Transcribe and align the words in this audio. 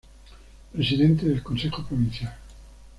Presidente 0.73 1.27
del 1.27 1.43
Consejo 1.43 1.85
Provincial. 1.85 2.35